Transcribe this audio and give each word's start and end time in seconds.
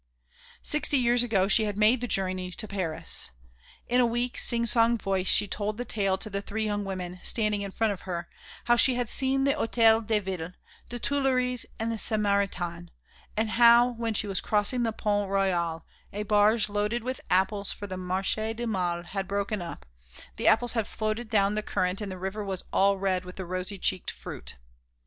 Sixty 0.63 0.97
years 0.97 1.21
ago 1.21 1.47
she 1.47 1.65
had 1.65 1.77
made 1.77 2.01
the 2.01 2.07
journey 2.07 2.49
to 2.49 2.67
Paris. 2.67 3.29
In 3.87 4.01
a 4.01 4.05
weak 4.07 4.35
sing 4.39 4.65
song 4.65 4.97
voice 4.97 5.27
she 5.27 5.47
told 5.47 5.77
the 5.77 5.85
tale 5.85 6.17
to 6.17 6.27
the 6.27 6.41
three 6.41 6.65
young 6.65 6.83
women, 6.83 7.19
standing 7.21 7.61
in 7.61 7.69
front 7.69 7.93
of 7.93 8.01
her, 8.01 8.27
how 8.63 8.75
she 8.75 8.95
had 8.95 9.09
seen 9.09 9.43
the 9.43 9.53
Hôtel 9.53 10.07
de 10.07 10.17
Ville, 10.17 10.53
the 10.89 10.97
Tuileries 10.97 11.67
and 11.77 11.91
the 11.91 11.99
Samaritaine, 11.99 12.89
and 13.37 13.51
how, 13.51 13.89
when 13.89 14.15
she 14.15 14.25
was 14.25 14.41
crossing 14.41 14.81
the 14.81 14.91
Pont 14.91 15.29
Royal, 15.29 15.85
a 16.11 16.23
barge 16.23 16.67
loaded 16.67 17.03
with 17.03 17.21
apples 17.29 17.71
for 17.71 17.85
the 17.85 17.93
Marché 17.95 18.55
du 18.55 18.65
Mail 18.65 19.03
had 19.03 19.27
broken 19.27 19.61
up, 19.61 19.85
the 20.35 20.47
apples 20.47 20.73
had 20.73 20.87
floated 20.87 21.29
down 21.29 21.53
the 21.53 21.61
current 21.61 22.01
and 22.01 22.11
the 22.11 22.17
river 22.17 22.43
was 22.43 22.63
all 22.73 22.97
red 22.97 23.23
with 23.23 23.35
the 23.35 23.45
rosy 23.45 23.77
cheeked 23.77 24.09
fruit. 24.09 24.55